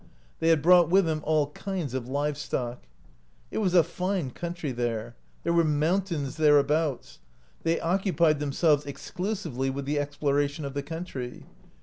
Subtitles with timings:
[0.39, 2.85] They had brought with them all kinds of live stock.
[3.51, 5.15] It was a fine country there.
[5.43, 7.19] There were mountains thereabouts.
[7.61, 11.45] They occupied themselves exclusively with the exploration of the country.